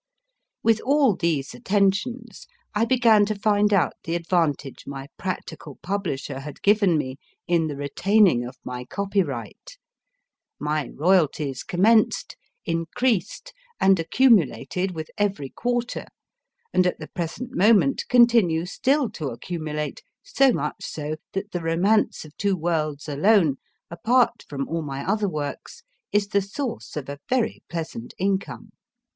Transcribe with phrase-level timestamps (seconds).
[0.63, 6.63] With all these attentions, I began to find out the advantage my practical publisher had
[6.63, 9.77] given me in the retaining of my copyright;
[10.57, 12.35] my * royalties commenced,
[12.65, 16.07] increased, and accumulated with every quarter,
[16.73, 22.25] and at the present moment continue still to accumulate, so much so, that the Romance
[22.25, 23.57] of Two Worlds alone,
[23.91, 28.71] apart from all my other works, is the source of a very pleasant income.